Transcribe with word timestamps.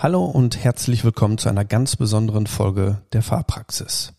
Hallo 0.00 0.24
und 0.24 0.62
herzlich 0.62 1.02
willkommen 1.02 1.38
zu 1.38 1.48
einer 1.48 1.64
ganz 1.64 1.96
besonderen 1.96 2.46
Folge 2.46 3.02
der 3.12 3.20
Fahrpraxis. 3.20 4.12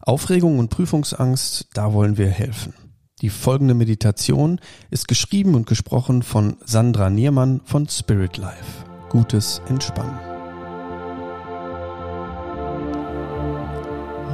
Aufregung 0.00 0.58
und 0.58 0.70
Prüfungsangst, 0.70 1.68
da 1.74 1.92
wollen 1.92 2.16
wir 2.16 2.30
helfen. 2.30 2.72
Die 3.20 3.28
folgende 3.28 3.74
Meditation 3.74 4.58
ist 4.90 5.06
geschrieben 5.06 5.54
und 5.54 5.66
gesprochen 5.66 6.22
von 6.22 6.56
Sandra 6.64 7.10
Niermann 7.10 7.60
von 7.66 7.86
Spirit 7.90 8.38
Life. 8.38 8.86
Gutes 9.10 9.60
Entspannen. 9.68 10.18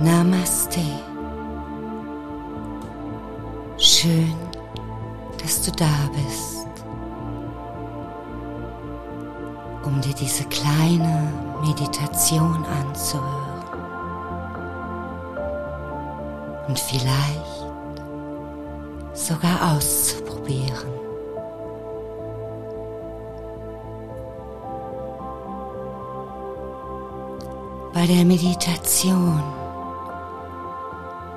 Namaste. 0.05 0.79
Schön, 3.79 4.33
dass 5.43 5.61
du 5.63 5.73
da 5.73 6.09
bist. 6.15 6.54
Um 9.85 10.01
dir 10.01 10.15
diese 10.15 10.45
kleine 10.45 11.33
Meditation 11.61 12.65
anzuhören. 12.65 13.65
Und 16.67 16.79
vielleicht 16.79 17.67
sogar 19.13 19.75
auszuprobieren. 19.75 20.95
Bei 27.93 28.07
der 28.07 28.25
Meditation 28.25 29.43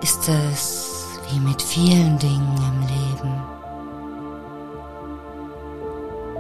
ist 0.02 0.28
es 0.28 1.06
wie 1.30 1.40
mit 1.40 1.62
vielen 1.62 2.18
Dingen 2.18 2.58
im 2.58 2.82
Leben 2.88 3.42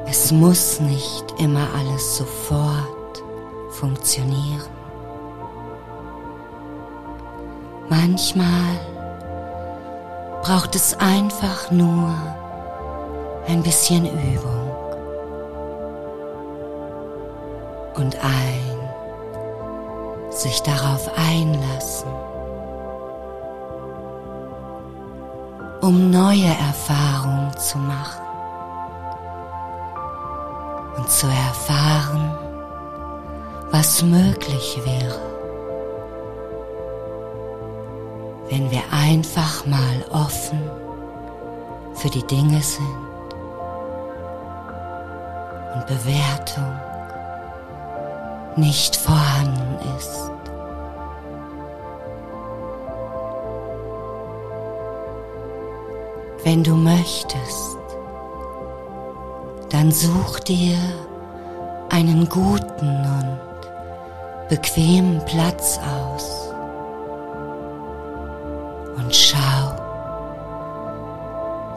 es 0.09 0.31
muss 0.31 0.79
nicht 0.79 1.25
immer 1.37 1.67
alles 1.77 2.17
sofort 2.17 3.23
funktionieren. 3.71 4.71
Manchmal 7.89 8.79
braucht 10.41 10.75
es 10.75 10.93
einfach 10.99 11.71
nur 11.71 12.13
ein 13.47 13.61
bisschen 13.61 14.05
Übung 14.05 14.71
und 17.95 18.15
ein 18.23 18.77
sich 20.29 20.61
darauf 20.61 21.09
einlassen, 21.17 22.11
um 25.81 26.11
neue 26.11 26.45
Erfahrungen 26.45 27.57
zu 27.57 27.77
machen 27.77 28.26
zu 31.07 31.27
erfahren, 31.27 32.37
was 33.71 34.03
möglich 34.03 34.79
wäre, 34.83 35.19
wenn 38.49 38.69
wir 38.71 38.83
einfach 38.91 39.65
mal 39.65 40.05
offen 40.11 40.59
für 41.93 42.09
die 42.09 42.25
Dinge 42.27 42.61
sind 42.61 43.07
und 45.75 45.87
Bewertung 45.87 46.79
nicht 48.55 48.95
vorhanden 48.95 49.77
ist. 49.97 50.31
Wenn 56.43 56.63
du 56.63 56.75
möchtest, 56.75 57.77
dann 59.69 59.91
such 59.91 60.39
dir 60.39 60.77
einen 61.89 62.27
guten 62.29 62.87
und 62.87 63.39
bequemen 64.49 65.23
Platz 65.25 65.79
aus 65.79 66.53
und 68.97 69.13
schau, 69.13 69.75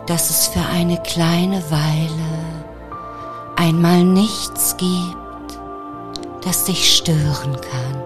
dass 0.07 0.31
es 0.31 0.47
für 0.49 0.65
eine 0.73 0.99
kleine 1.03 1.63
Weile 1.71 2.71
einmal 3.57 4.05
nichts 4.05 4.77
gibt, 4.77 5.17
das 6.45 6.65
dich 6.65 6.97
stören 6.97 7.57
kann, 7.61 8.03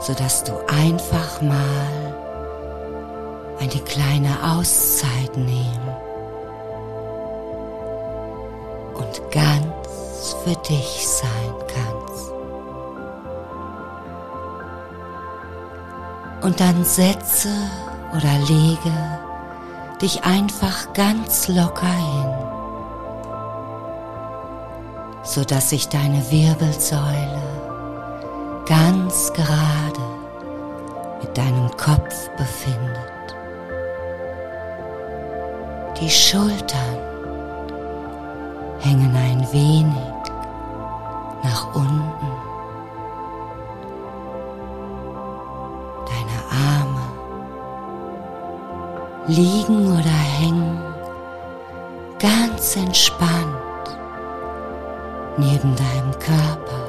sodass 0.00 0.44
du 0.44 0.52
einfach 0.66 1.40
mal 1.40 2.14
eine 3.60 3.80
kleine 3.84 4.56
Auszeit 4.56 5.36
nehmen 5.36 5.91
und 9.12 9.30
ganz 9.30 10.36
für 10.44 10.54
dich 10.68 11.06
sein 11.06 11.54
kannst. 11.68 12.32
Und 16.42 16.60
dann 16.60 16.84
setze 16.84 17.48
oder 18.16 18.38
lege 18.48 18.92
dich 20.00 20.24
einfach 20.24 20.92
ganz 20.92 21.48
locker 21.48 21.86
hin, 21.86 22.34
so 25.22 25.44
dass 25.44 25.70
sich 25.70 25.88
deine 25.88 26.30
Wirbelsäule 26.30 27.42
ganz 28.66 29.32
gerade 29.32 30.00
mit 31.20 31.36
deinem 31.36 31.70
Kopf 31.76 32.28
befindet. 32.36 33.36
Die 36.00 36.10
Schultern 36.10 37.01
hängen 38.82 39.14
ein 39.14 39.40
wenig 39.52 40.32
nach 41.42 41.74
unten. 41.74 42.30
Deine 46.06 46.38
Arme 46.50 47.06
liegen 49.28 49.86
oder 49.86 50.18
hängen 50.38 50.80
ganz 52.18 52.76
entspannt 52.76 53.98
neben 55.36 55.74
deinem 55.76 56.12
Körper. 56.18 56.82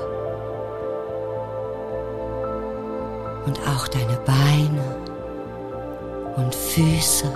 Und 3.45 3.59
auch 3.67 3.87
deine 3.87 4.17
Beine 4.25 4.95
und 6.37 6.55
Füße 6.55 7.31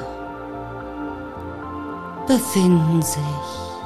befinden 2.27 3.01
sich 3.01 3.76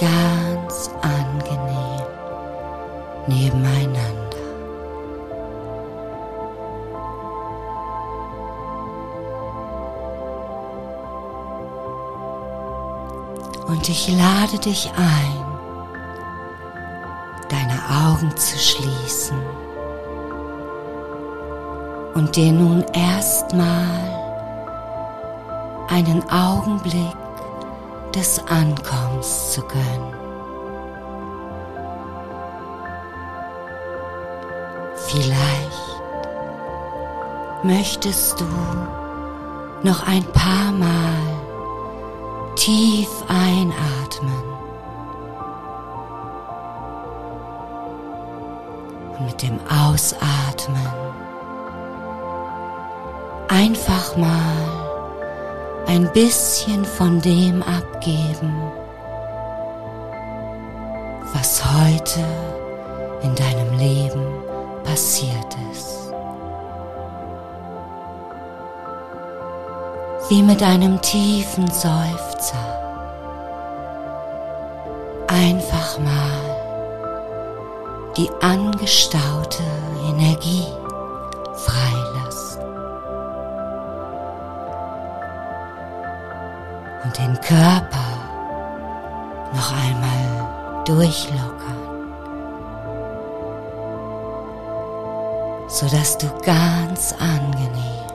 ganz 0.00 0.90
angenehm 1.02 2.06
nebeneinander. 3.26 4.20
Und 13.68 13.88
ich 13.88 14.08
lade 14.08 14.58
dich 14.58 14.90
ein, 14.96 15.44
deine 17.48 17.78
Augen 18.08 18.34
zu 18.36 18.58
schließen 18.58 19.38
und 22.14 22.34
dir 22.34 22.52
nun 22.52 22.84
erstmal 22.92 24.10
einen 25.88 26.22
Augenblick 26.30 27.19
des 28.14 28.38
Ankommens 28.46 29.52
zu 29.52 29.62
gönnen. 29.62 30.14
Vielleicht 35.08 35.80
möchtest 37.62 38.40
du 38.40 38.46
noch 39.82 40.06
ein 40.06 40.24
paar 40.32 40.72
Mal 40.72 41.40
tief 42.56 43.08
einatmen 43.28 44.42
und 49.18 49.26
mit 49.26 49.42
dem 49.42 49.58
Ausatmen 49.68 50.86
einfach 53.48 54.16
mal 54.16 54.79
ein 55.90 56.08
bisschen 56.12 56.84
von 56.84 57.20
dem 57.20 57.64
abgeben, 57.64 58.54
was 61.34 61.64
heute 61.64 62.24
in 63.22 63.34
deinem 63.34 63.76
Leben 63.76 64.24
passiert 64.84 65.56
ist. 65.72 66.12
Wie 70.28 70.44
mit 70.44 70.62
einem 70.62 71.02
tiefen 71.02 71.66
Seufzer. 71.66 72.66
Einfach 75.26 75.98
mal 75.98 76.56
die 78.16 78.30
angestaute 78.40 79.64
Energie 80.08 80.68
und 80.84 81.58
den 87.20 87.38
Körper 87.40 88.08
noch 89.52 89.72
einmal 89.72 90.84
durchlockern, 90.86 91.80
sodass 95.68 96.16
du 96.16 96.28
ganz 96.44 97.14
angenehm 97.20 98.06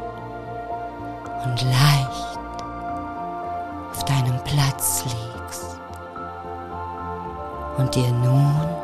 und 1.43 1.61
leicht 1.61 2.37
auf 3.91 4.03
deinem 4.05 4.39
Platz 4.43 5.03
liegst 5.03 5.79
und 7.77 7.93
dir 7.93 8.09
nun 8.09 8.74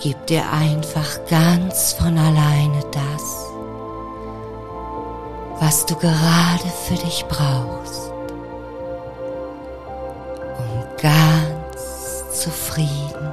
gibt 0.00 0.30
dir 0.30 0.50
einfach 0.50 1.26
ganz 1.28 1.92
von 1.92 2.16
alleine 2.16 2.82
das, 2.90 3.46
was 5.60 5.84
du 5.84 5.94
gerade 5.96 6.68
für 6.86 6.94
dich 6.94 7.26
brauchst, 7.28 8.10
um 10.58 10.84
ganz 11.02 12.42
zufrieden 12.42 13.29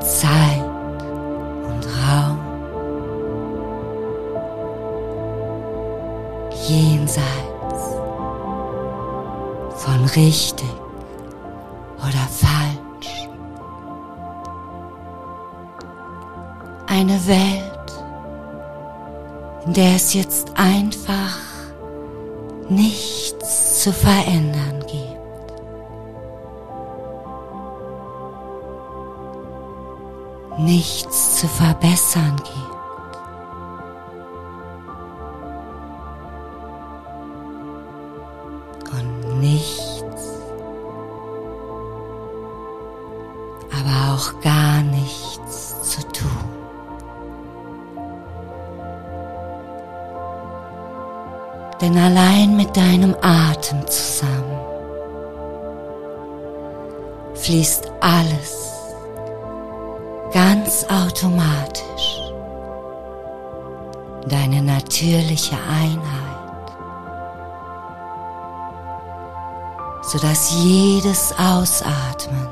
Zeit 0.00 0.64
und 1.68 1.86
Raum. 1.86 2.48
jenseits 6.68 7.24
von 9.76 10.04
richtig 10.16 10.68
oder 11.98 12.26
falsch. 12.30 13.28
Eine 16.86 17.26
Welt, 17.26 18.04
in 19.66 19.72
der 19.72 19.96
es 19.96 20.14
jetzt 20.14 20.52
einfach 20.56 21.38
nichts 22.68 23.82
zu 23.82 23.92
verändern 23.92 24.77
Nichts 30.58 31.36
zu 31.36 31.48
verbessern 31.48 32.36
gibt. 32.36 32.68
und 38.92 39.40
nichts, 39.40 40.42
aber 43.70 44.14
auch 44.14 44.40
gar 44.40 44.82
nichts 44.82 45.82
zu 45.82 46.02
tun. 46.08 46.28
Denn 51.80 51.96
allein 51.96 52.56
mit 52.56 52.76
deinem 52.76 53.14
Atem 53.22 53.86
zusammen 53.86 54.58
fließt 57.34 57.92
alles 58.00 58.77
ganz 60.32 60.84
automatisch 60.88 62.20
deine 64.28 64.62
natürliche 64.62 65.56
Einheit. 65.56 66.28
sodass 70.08 70.50
jedes 70.64 71.34
Ausatmen 71.38 72.48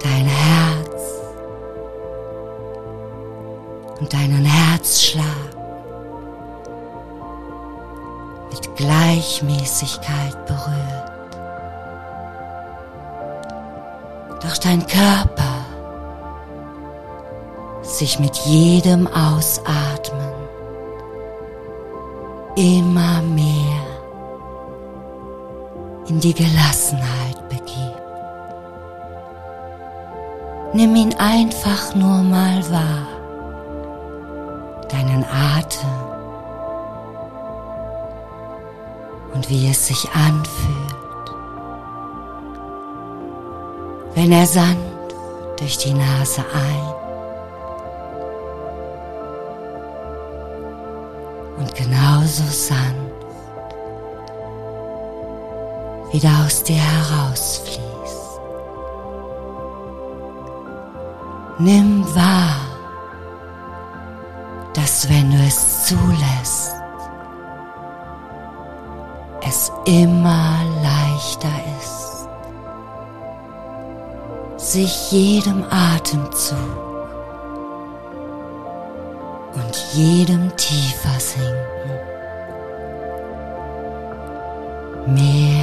dein 0.00 0.26
Herz 0.26 1.02
und 3.98 4.12
deinen 4.12 4.44
Herzschlag 4.44 5.24
mit 8.52 8.76
Gleichmäßigkeit 8.76 10.46
berührt. 10.46 11.12
Doch 14.40 14.56
dein 14.58 14.86
Körper 14.86 15.39
sich 18.00 18.18
mit 18.18 18.34
jedem 18.46 19.06
Ausatmen. 19.06 20.32
Immer 22.56 23.20
mehr 23.20 23.84
in 26.08 26.18
die 26.18 26.32
Gelassenheit 26.32 27.46
begibt. 27.50 28.02
Nimm 30.72 30.96
ihn 30.96 31.14
einfach 31.18 31.94
nur 31.94 32.22
mal 32.22 32.62
wahr, 32.70 33.06
deinen 34.88 35.22
Atem. 35.24 35.90
Und 39.34 39.50
wie 39.50 39.68
es 39.68 39.86
sich 39.88 40.08
anfühlt, 40.12 41.28
wenn 44.14 44.32
er 44.32 44.46
sanft 44.46 45.14
durch 45.58 45.76
die 45.76 45.92
Nase 45.92 46.42
ein 46.54 46.99
genauso 52.30 52.44
sanft 52.52 53.10
wieder 56.12 56.30
aus 56.44 56.62
dir 56.62 56.76
herausfließt. 56.76 57.80
Nimm 61.58 62.04
wahr, 62.14 62.56
dass 64.74 65.08
wenn 65.08 65.30
du 65.30 65.38
es 65.38 65.86
zulässt, 65.86 66.74
es 69.46 69.72
immer 69.84 70.58
leichter 70.82 71.48
ist, 71.80 72.28
sich 74.72 75.12
jedem 75.12 75.64
Atemzug 75.70 76.56
und 79.54 79.76
jedem 79.94 80.54
tiefer 80.56 81.18
sinken 81.18 82.19
mehr 85.06 85.59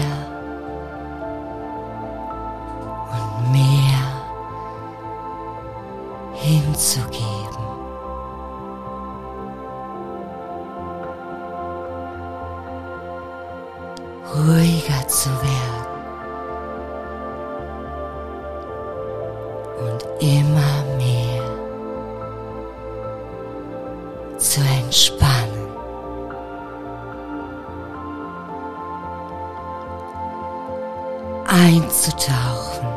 Einzutauchen. 31.58 32.88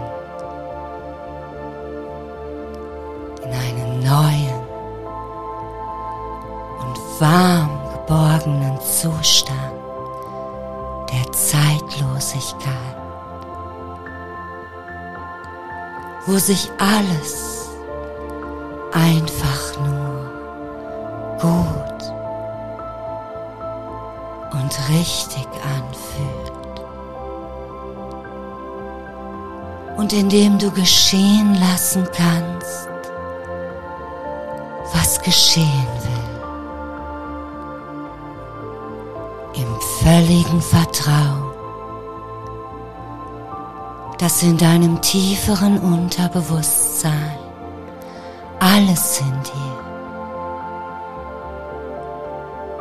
In 3.42 3.52
einen 3.52 4.00
neuen 4.00 4.60
und 6.80 7.20
warm 7.20 7.80
geborgenen 7.94 8.78
Zustand 8.80 9.72
der 11.10 11.32
Zeitlosigkeit, 11.32 12.96
wo 16.26 16.36
sich 16.36 16.70
alles 16.78 17.70
einfach 18.92 19.78
nur 19.78 20.30
gut 21.40 22.12
und 24.52 24.88
richtig 24.90 25.49
und 30.10 30.18
in 30.18 30.28
dem 30.28 30.58
du 30.58 30.70
geschehen 30.70 31.54
lassen 31.60 32.06
kannst, 32.12 32.88
was 34.92 35.20
geschehen 35.22 35.86
will. 39.54 39.62
Im 39.62 39.80
völligen 40.02 40.60
Vertrauen, 40.60 41.52
dass 44.18 44.42
in 44.42 44.56
deinem 44.56 45.00
tieferen 45.00 45.78
Unterbewusstsein 45.78 47.38
alles 48.58 49.20
in 49.20 49.42
dir 49.42 49.78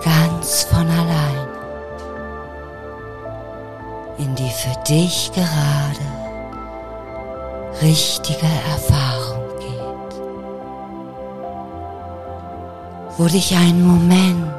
ganz 0.04 0.64
von 0.64 0.90
allein 0.90 1.48
in 4.18 4.36
die 4.36 4.50
für 4.50 4.78
dich 4.84 5.32
gerade 5.34 6.19
richtige 7.82 8.48
Erfahrung 8.72 9.44
geht, 9.60 10.22
wo 13.18 13.26
dich 13.28 13.56
ein 13.56 13.86
Moment 13.86 14.54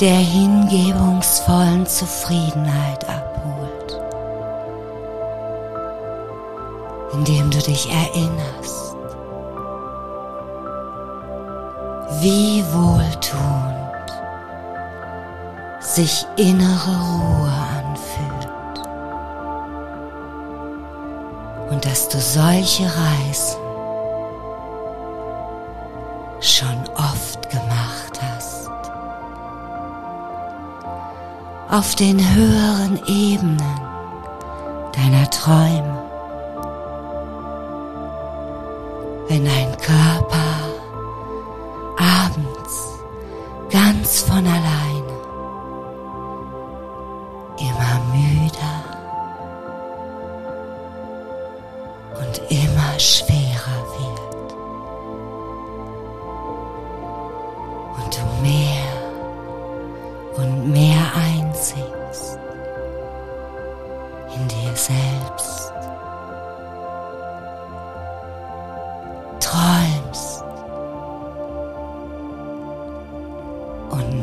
der 0.00 0.16
hingebungsvollen 0.16 1.86
Zufriedenheit 1.86 3.06
abholt, 3.08 4.00
indem 7.12 7.50
du 7.50 7.58
dich 7.58 7.88
erinnerst, 7.90 8.96
wie 12.22 12.64
wohltuend 12.72 13.80
sich 15.80 16.26
innere 16.36 16.96
Ruhe 16.96 17.79
dass 21.80 22.08
du 22.08 22.20
solche 22.20 22.84
Reisen 22.84 23.60
schon 26.40 26.88
oft 26.96 27.48
gemacht 27.50 28.20
hast. 28.20 28.68
Auf 31.70 31.94
den 31.94 32.18
höheren 32.34 33.00
Ebenen 33.06 33.80
deiner 34.94 35.30
Träume, 35.30 36.02
wenn 39.28 39.44
dein 39.44 39.76
Körper 39.78 40.09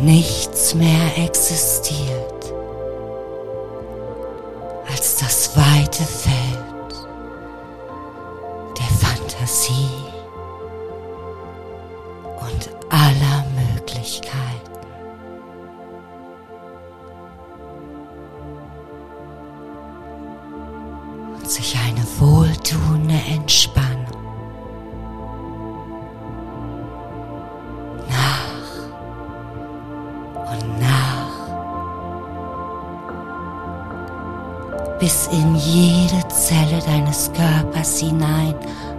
nichts 0.04 0.74
mehr 0.74 1.18
existiert 1.18 2.54
als 4.90 5.18
das 5.18 5.56
weite 5.56 6.04
Feld 6.04 7.08
der 8.78 9.08
Fantasie 9.08 10.17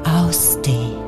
ausdehnt. 0.04 0.98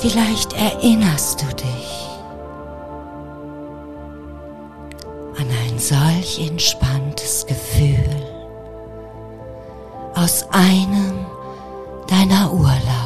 Vielleicht 0.00 0.52
erinnerst 0.52 1.42
du 1.42 1.46
dich 1.54 2.08
an 5.38 5.46
ein 5.64 5.78
solch 5.78 6.46
entspanntes 6.48 7.46
Gefühl 7.46 8.08
aus 10.14 10.44
einem 10.50 11.26
deiner 12.08 12.52
Urlaube. 12.52 13.05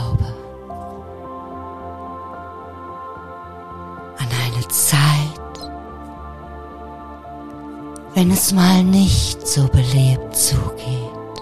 Wenn 8.20 8.32
es 8.32 8.52
mal 8.52 8.84
nicht 8.84 9.48
so 9.48 9.66
belebt 9.68 10.36
zugeht. 10.36 11.40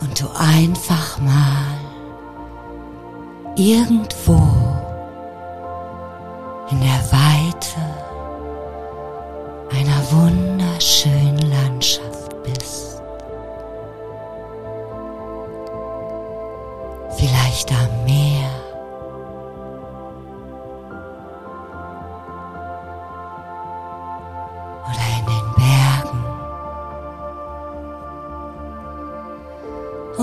Und 0.00 0.20
du 0.20 0.28
einfach 0.38 1.18
mal 1.18 1.74
irgendwo 3.56 4.40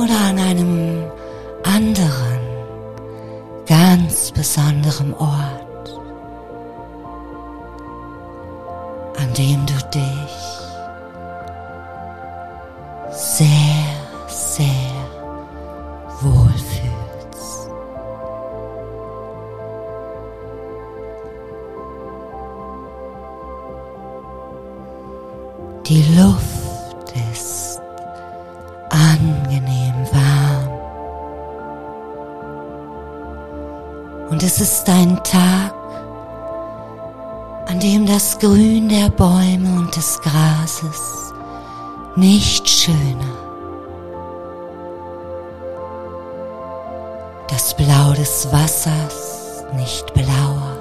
oder 0.07 0.19
an 0.21 0.39
einem 0.39 1.03
anderen, 1.63 2.39
ganz 3.65 4.31
besonderen 4.31 5.13
Ort, 5.13 5.99
an 9.17 9.33
dem 9.33 9.65
du 9.65 9.73
das 38.27 38.39
Grün 38.39 38.89
der 38.89 39.07
Bäume 39.07 39.79
und 39.79 39.95
des 39.95 40.19
Grases 40.19 41.33
nicht 42.17 42.67
schöner, 42.67 43.37
das 47.49 47.73
Blau 47.77 48.11
des 48.11 48.51
Wassers 48.51 49.63
nicht 49.77 50.13
blauer. 50.13 50.77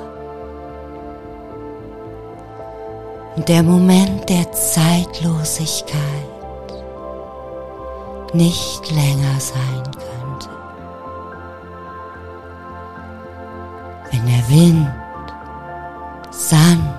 Und 3.37 3.49
der 3.49 3.63
Moment 3.63 4.29
der 4.29 4.51
Zeitlosigkeit 4.51 6.01
nicht 8.33 8.91
länger 8.91 9.39
sein 9.39 9.85
könnte. 9.85 10.51
Wenn 14.11 14.27
der 14.27 14.49
Wind 14.49 14.89
sanft 16.33 16.96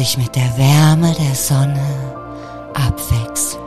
sich 0.00 0.16
mit 0.16 0.34
der 0.34 0.56
Wärme 0.56 1.12
der 1.12 1.34
Sonne 1.34 1.86
abwechselt. 2.72 3.60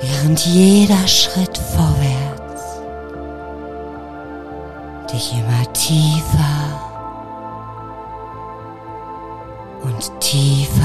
während 0.00 0.40
jeder 0.46 1.06
Schritt 1.06 1.58
vorwärts 1.58 2.80
dich 5.12 5.34
immer 5.34 5.70
tiefer 5.74 6.80
und 9.82 10.20
tiefer 10.20 10.82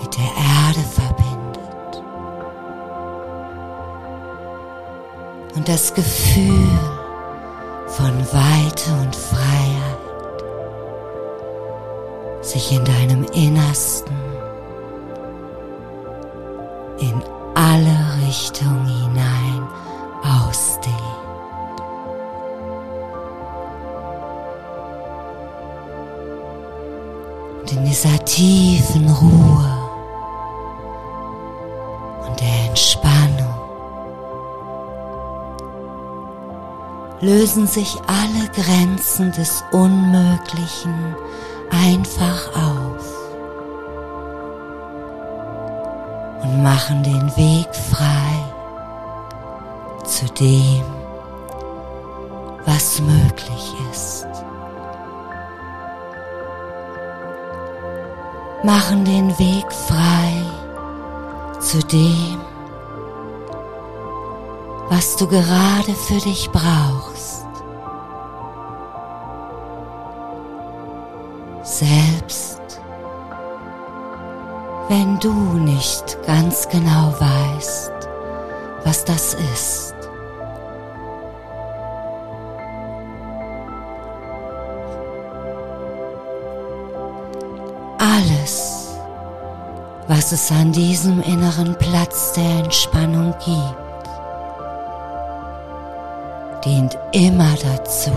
mit 0.00 0.16
der 0.16 0.24
Erde 0.24 0.80
verbindet. 0.80 2.02
Und 5.54 5.68
das 5.68 5.94
Gefühl 5.94 6.97
von 7.98 8.16
Weite 8.32 8.92
und 9.02 9.16
Freiheit 9.16 9.98
sich 12.42 12.70
in 12.70 12.84
deinem 12.84 13.24
Innersten 13.34 14.16
in 17.00 17.20
alle 17.56 18.24
Richtungen 18.24 18.86
hinein 18.86 19.66
ausdehnt. 20.22 20.94
Und 27.60 27.72
in 27.72 27.84
dieser 27.84 28.24
tiefen 28.24 29.10
Ruhe 29.10 29.77
lösen 37.38 37.68
sich 37.68 37.96
alle 38.08 38.48
Grenzen 38.48 39.30
des 39.30 39.62
Unmöglichen 39.70 41.14
einfach 41.70 42.48
auf. 42.56 43.18
und 46.42 46.62
machen 46.62 47.02
den 47.02 47.36
Weg 47.36 47.68
frei 47.74 48.34
zu 50.04 50.26
dem, 50.34 50.82
was 52.64 53.00
möglich 53.00 53.74
ist. 53.92 54.26
Machen 58.64 59.04
den 59.04 59.38
Weg 59.38 59.72
frei 59.72 60.32
zu 61.60 61.78
dem, 61.78 62.40
was 64.90 65.16
du 65.16 65.26
gerade 65.26 65.94
für 65.94 66.18
dich 66.18 66.50
brauchst. 66.50 67.46
Selbst 71.62 72.58
wenn 74.88 75.18
du 75.18 75.32
nicht 75.58 76.18
ganz 76.26 76.66
genau 76.68 77.12
weißt, 77.18 77.92
was 78.84 79.04
das 79.04 79.34
ist. 79.34 79.94
Alles, 87.98 88.96
was 90.06 90.32
es 90.32 90.50
an 90.50 90.72
diesem 90.72 91.20
inneren 91.20 91.74
Platz 91.76 92.32
der 92.32 92.64
Entspannung 92.64 93.34
gibt, 93.44 93.87
dient 96.68 96.98
immer 97.12 97.54
dazu, 97.62 98.10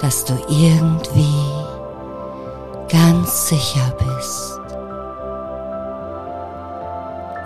dass 0.00 0.22
du 0.26 0.34
irgendwie 0.50 1.34
ganz 2.90 3.48
sicher 3.48 3.90
bist 3.98 4.60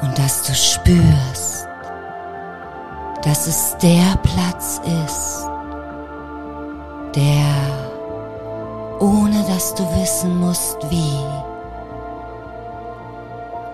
und 0.03 0.19
dass 0.19 0.43
du 0.43 0.55
spürst, 0.55 1.69
dass 3.23 3.47
es 3.47 3.77
der 3.81 4.19
Platz 4.25 4.81
ist, 5.05 5.49
der, 7.15 7.55
ohne 8.99 9.45
dass 9.47 9.73
du 9.75 9.85
wissen 10.01 10.41
musst 10.41 10.79
wie, 10.91 11.17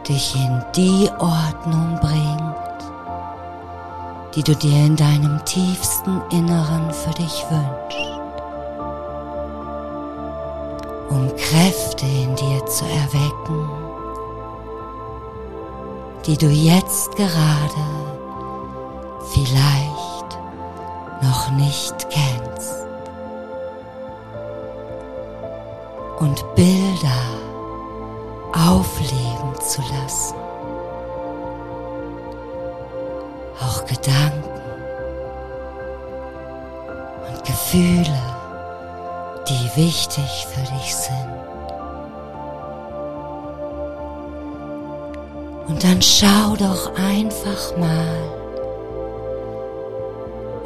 dich 0.07 0.37
in 0.37 0.63
die 0.75 1.09
Ordnung 1.19 1.99
bringt, 2.03 2.36
die 4.37 4.43
du 4.43 4.55
dir 4.55 4.85
in 4.85 4.97
deinem 4.97 5.45
tiefsten 5.45 6.21
Inneren 6.31 6.93
für 6.93 7.11
dich 7.11 7.45
wünschst. 7.51 8.17
um 11.17 11.35
Kräfte 11.37 12.05
in 12.05 12.35
dir 12.37 12.65
zu 12.67 12.85
erwecken, 12.85 13.69
die 16.27 16.37
du 16.37 16.49
jetzt 16.49 17.15
gerade 17.17 17.87
vielleicht 19.33 20.39
noch 21.23 21.51
nicht 21.53 21.95
kennst. 22.11 22.75
Und 26.19 26.45
Bilder 26.55 27.23
aufleben 28.53 29.55
zu 29.61 29.83
lassen. 29.83 30.46
Gedanken 33.87 34.45
und 37.29 37.45
Gefühle 37.45 38.37
die 39.49 39.77
wichtig 39.77 40.47
für 40.53 40.73
dich 40.75 40.95
sind. 40.95 41.15
Und 45.69 45.83
dann 45.83 46.01
schau 46.01 46.57
doch 46.57 46.95
einfach 46.97 47.77
mal, 47.77 48.17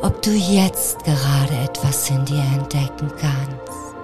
ob 0.03 0.23
du 0.23 0.31
jetzt 0.31 1.05
gerade 1.05 1.55
etwas 1.65 2.09
in 2.11 2.25
dir 2.25 2.43
entdecken 2.55 3.11
kannst, 3.21 3.95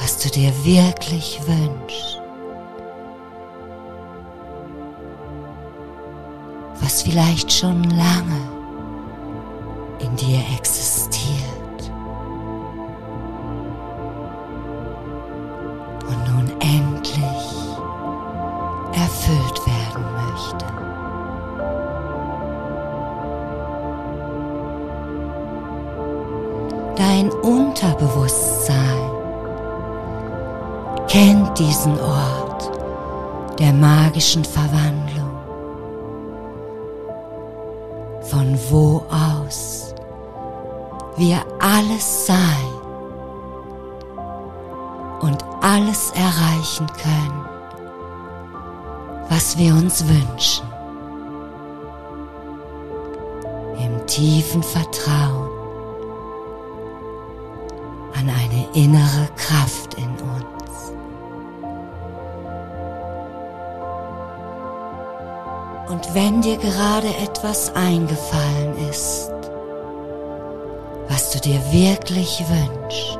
was 0.00 0.18
du 0.18 0.30
dir 0.30 0.52
wirklich 0.64 1.40
wünschst, 1.46 2.21
was 6.82 7.02
vielleicht 7.02 7.52
schon 7.52 7.82
lange 7.84 8.42
in 10.00 10.14
dir 10.16 10.40
existiert. 10.56 11.52
erfüllt 19.22 19.60
werden 19.66 20.04
möchte. 20.26 20.66
Dein 26.96 27.30
Unterbewusstsein 27.30 28.76
kennt 31.08 31.58
diesen 31.58 31.98
Ort 32.00 32.70
der 33.58 33.72
magischen 33.72 34.44
Verwandlung, 34.44 34.71
Im 53.78 54.06
tiefen 54.06 54.62
Vertrauen 54.62 55.50
an 58.14 58.28
eine 58.28 58.68
innere 58.74 59.28
Kraft 59.36 59.94
in 59.94 60.10
uns. 60.10 60.92
Und 65.88 66.14
wenn 66.14 66.40
dir 66.40 66.56
gerade 66.56 67.08
etwas 67.22 67.74
eingefallen 67.74 68.88
ist, 68.90 69.30
was 71.08 71.32
du 71.32 71.40
dir 71.40 71.60
wirklich 71.70 72.42
wünschst, 72.48 73.18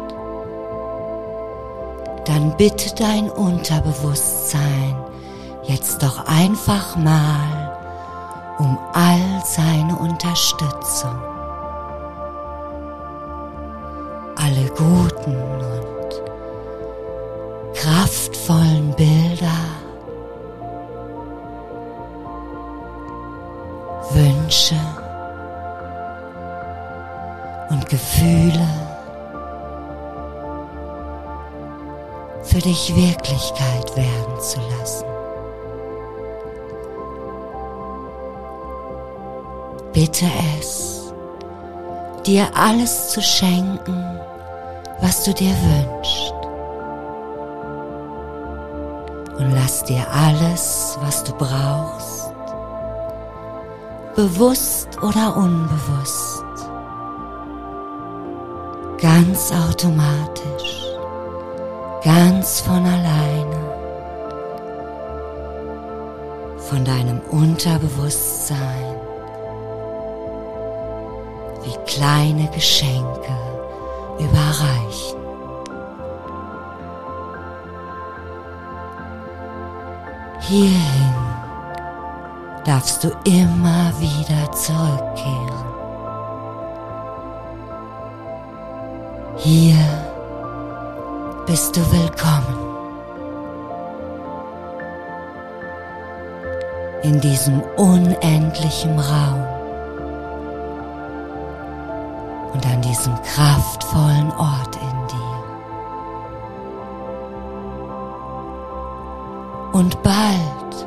dann 2.24 2.56
bitte 2.56 2.94
dein 2.94 3.28
Unterbewusstsein, 3.30 4.96
jetzt 5.64 6.02
doch 6.02 6.26
einfach 6.26 6.96
mal 6.96 7.71
um 8.62 8.78
all 8.92 9.42
seine 9.44 9.96
Unterstützung. 9.96 11.20
Alle 14.36 14.66
guten 14.76 15.36
und 15.36 16.22
kraftvollen 17.74 18.94
Bilder, 18.96 19.62
Wünsche 24.12 24.80
und 27.70 27.88
Gefühle 27.88 28.68
für 32.42 32.58
dich 32.58 32.94
Wirklichkeit 32.94 33.96
werden 33.96 34.40
zu 34.40 34.60
lassen. 34.78 35.21
Bitte 40.04 40.26
es, 40.58 41.12
dir 42.26 42.48
alles 42.56 43.10
zu 43.10 43.22
schenken, 43.22 44.04
was 45.00 45.22
du 45.22 45.32
dir 45.32 45.54
wünschst. 45.54 46.34
Und 49.38 49.52
lass 49.54 49.84
dir 49.84 50.04
alles, 50.12 50.98
was 51.02 51.22
du 51.22 51.32
brauchst, 51.34 52.34
bewusst 54.16 55.00
oder 55.04 55.36
unbewusst, 55.36 56.44
ganz 59.00 59.52
automatisch, 59.52 60.84
ganz 62.02 62.60
von 62.60 62.84
alleine, 62.84 63.60
von 66.58 66.84
deinem 66.84 67.20
Unterbewusstsein 67.30 69.01
kleine 71.94 72.48
Geschenke 72.48 73.36
überreichen. 74.18 75.18
Hierhin 80.40 81.14
darfst 82.64 83.04
du 83.04 83.08
immer 83.24 83.92
wieder 84.00 84.50
zurückkehren. 84.52 85.64
Hier 89.36 89.76
bist 91.46 91.76
du 91.76 91.80
willkommen. 91.92 92.58
In 97.02 97.20
diesem 97.20 97.60
unendlichen 97.76 98.98
Raum 98.98 99.51
diesem 103.02 103.20
kraftvollen 103.22 104.30
Ort 104.38 104.76
in 104.76 105.06
dir. 105.08 105.42
Und 109.72 110.00
bald 110.04 110.86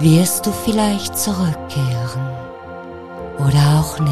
wirst 0.00 0.46
du 0.46 0.50
vielleicht 0.50 1.16
zurückkehren 1.16 2.26
oder 3.38 3.78
auch 3.78 4.00
nicht. 4.00 4.10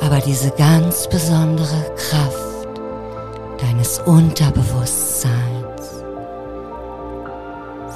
Aber 0.00 0.18
diese 0.18 0.50
ganz 0.50 1.08
besondere 1.08 1.94
Kraft 1.96 2.80
deines 3.60 4.00
Unterbewusstseins 4.00 6.02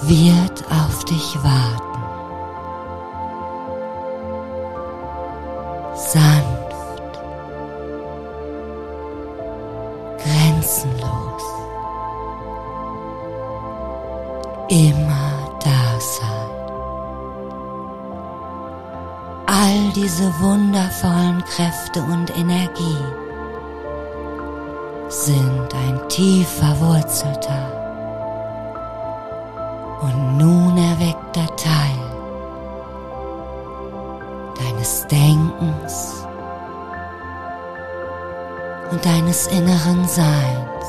wird 0.03 0.64
auf 0.70 1.05
dich 1.07 1.42
warten. 1.42 2.03
Sanft, 6.14 7.18
grenzenlos, 10.22 11.42
immer 14.68 15.50
da 15.59 15.98
sein. 15.98 16.50
All 19.46 19.92
diese 19.96 20.33
wundervollen 20.38 21.42
Kräfte 21.46 22.00
und 22.00 22.31
Energie 22.38 23.05
sind 25.09 25.74
ein 25.74 26.09
tief 26.09 26.46
verwurzelter 26.48 27.73
deines 39.35 39.47
inneren 39.49 40.07
Seins. 40.07 40.87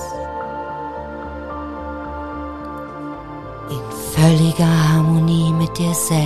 In 3.70 3.82
völliger 4.14 4.94
Harmonie 4.94 5.52
mit 5.54 5.78
dir 5.78 5.94
selbst 5.94 6.26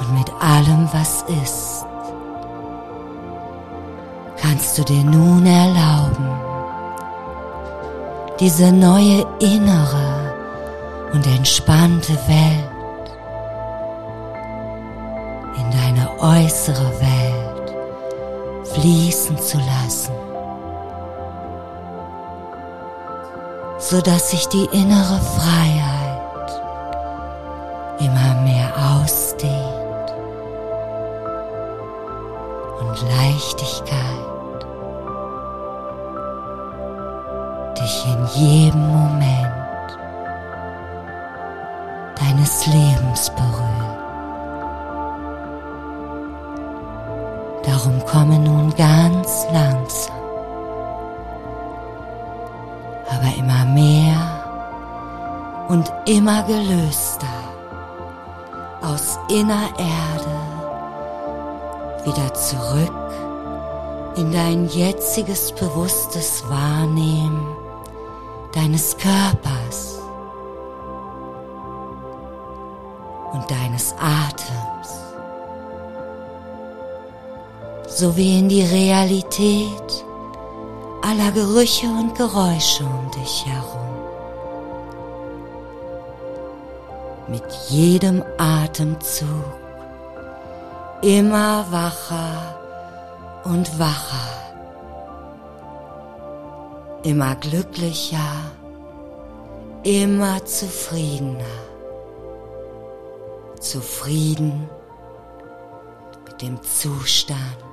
und 0.00 0.18
mit 0.18 0.30
allem, 0.40 0.88
was 0.92 1.24
ist, 1.42 1.86
kannst 4.40 4.78
du 4.78 4.84
dir 4.84 5.02
nun 5.04 5.46
erlauben, 5.46 6.28
diese 8.38 8.70
neue 8.70 9.26
innere 9.40 10.34
und 11.12 11.26
entspannte 11.26 12.14
Welt 12.28 13.10
in 15.56 15.70
deine 15.70 16.10
äußere 16.20 17.00
Welt 17.00 17.17
fließen 18.80 19.36
zu 19.38 19.58
lassen, 19.58 20.14
so 23.78 24.00
dass 24.00 24.30
sich 24.30 24.46
die 24.48 24.66
innere 24.72 25.20
Freiheit 25.20 26.50
immer 27.98 28.40
mehr 28.42 28.72
ausdehnt 29.00 30.12
und 32.80 33.02
Leichtigkeit 33.08 34.66
dich 37.80 38.04
in 38.06 38.26
jedem 38.34 38.86
Moment 38.88 39.98
deines 42.16 42.66
Lebens 42.66 43.30
berührt. 43.30 43.97
Darum 47.78 48.04
komme 48.06 48.40
nun 48.40 48.74
ganz 48.74 49.46
langsam, 49.52 50.16
aber 53.08 53.36
immer 53.38 53.64
mehr 53.66 54.16
und 55.68 55.92
immer 56.06 56.42
gelöster 56.42 57.28
aus 58.82 59.20
inner 59.28 59.68
Erde 59.78 60.36
wieder 62.04 62.34
zurück 62.34 62.90
in 64.16 64.32
dein 64.32 64.66
jetziges 64.66 65.52
bewusstes 65.52 66.42
Wahrnehmen 66.50 67.46
deines 68.56 68.96
Körpers 68.96 70.00
und 73.32 73.48
deines 73.48 73.94
Atems 74.00 74.97
sowie 77.98 78.38
in 78.38 78.48
die 78.48 78.62
Realität. 78.62 80.04
Aller 81.02 81.32
Gerüche 81.32 81.86
und 81.86 82.14
Geräusche 82.14 82.84
um 82.84 83.10
dich 83.10 83.44
herum. 83.44 83.94
Mit 87.26 87.44
jedem 87.68 88.22
Atemzug 88.38 89.44
immer 91.02 91.66
wacher 91.70 92.58
und 93.44 93.78
wacher, 93.78 94.28
immer 97.02 97.34
glücklicher, 97.36 98.32
immer 99.82 100.44
zufriedener, 100.44 101.56
zufrieden 103.60 104.68
mit 106.26 106.42
dem 106.42 106.62
Zustand 106.62 107.67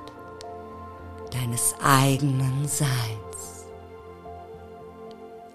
deines 1.31 1.75
eigenen 1.83 2.67
Seins, 2.67 3.65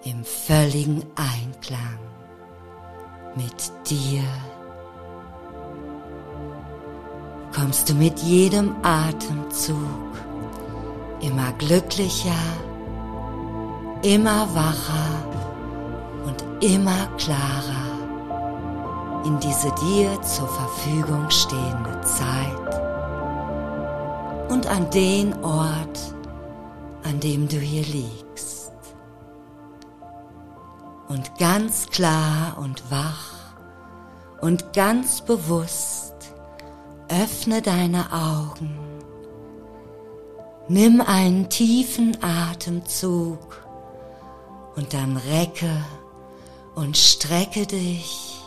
im 0.05 0.25
völligen 0.25 1.03
Einklang 1.17 1.99
mit 3.37 3.73
dir. 3.89 4.23
Kommst 7.55 7.89
du 7.89 7.95
mit 7.95 8.19
jedem 8.21 8.75
Atemzug 8.83 9.77
immer 11.21 11.53
glücklicher, 11.59 12.31
immer 14.03 14.49
wacher 14.55 15.25
und 16.25 16.65
immer 16.65 17.07
klarer 17.19 17.91
in 19.25 19.39
diese 19.41 19.71
dir 19.73 20.21
zur 20.23 20.49
Verfügung 20.49 21.29
stehende 21.29 22.01
Zeit 22.03 22.80
und 24.51 24.67
an 24.67 24.91
den 24.91 25.33
Ort, 25.43 26.15
an 27.05 27.21
dem 27.21 27.49
du 27.49 27.57
hier 27.57 27.85
liegst. 27.85 28.73
Und 31.09 31.39
ganz 31.39 31.89
klar 31.89 32.59
und 32.59 32.91
wach 32.91 33.55
und 34.41 34.73
ganz 34.73 35.23
bewusst 35.23 36.15
öffne 37.09 37.63
deine 37.63 38.13
Augen 38.13 38.91
Nimm 40.73 41.01
einen 41.01 41.49
tiefen 41.49 42.17
Atemzug 42.23 43.67
und 44.77 44.95
dann 44.95 45.17
recke 45.17 45.85
und 46.77 46.97
strecke 46.97 47.67
dich. 47.67 48.41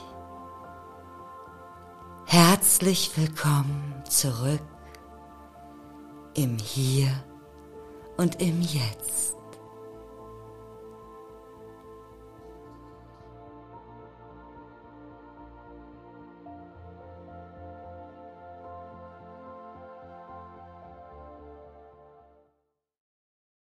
Herzlich 2.25 3.11
willkommen 3.17 4.01
zurück 4.07 4.61
im 6.35 6.57
Hier 6.57 7.09
und 8.17 8.41
im 8.41 8.61
Jetzt. 8.61 9.35